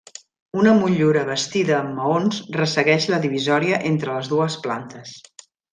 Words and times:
Una 0.61 0.71
motllura 0.77 1.25
bastida 1.27 1.77
amb 1.81 1.93
maons 1.99 2.41
ressegueix 2.57 3.09
la 3.15 3.23
divisòria 3.27 3.83
entre 3.95 4.17
les 4.19 4.35
dues 4.37 4.61
plantes. 4.67 5.19